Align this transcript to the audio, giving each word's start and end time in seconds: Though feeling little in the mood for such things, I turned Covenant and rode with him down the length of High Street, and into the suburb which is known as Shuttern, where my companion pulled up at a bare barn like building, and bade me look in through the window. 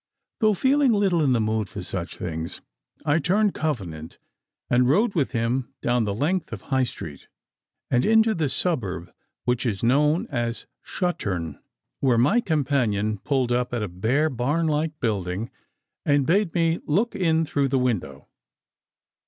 Though 0.39 0.55
feeling 0.55 0.93
little 0.93 1.21
in 1.23 1.33
the 1.33 1.39
mood 1.39 1.69
for 1.69 1.83
such 1.83 2.17
things, 2.17 2.59
I 3.05 3.19
turned 3.19 3.53
Covenant 3.53 4.17
and 4.67 4.89
rode 4.89 5.13
with 5.13 5.29
him 5.29 5.75
down 5.83 6.05
the 6.05 6.13
length 6.15 6.51
of 6.51 6.61
High 6.61 6.85
Street, 6.85 7.27
and 7.91 8.03
into 8.03 8.33
the 8.33 8.49
suburb 8.49 9.13
which 9.43 9.63
is 9.63 9.83
known 9.83 10.25
as 10.31 10.65
Shuttern, 10.83 11.59
where 11.99 12.17
my 12.17 12.41
companion 12.41 13.19
pulled 13.19 13.51
up 13.51 13.75
at 13.75 13.83
a 13.83 13.87
bare 13.87 14.31
barn 14.31 14.65
like 14.65 14.99
building, 15.01 15.51
and 16.03 16.25
bade 16.25 16.51
me 16.55 16.79
look 16.87 17.15
in 17.15 17.45
through 17.45 17.67
the 17.67 17.77
window. 17.77 18.27